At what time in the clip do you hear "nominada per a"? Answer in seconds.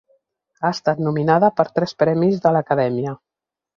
1.07-1.73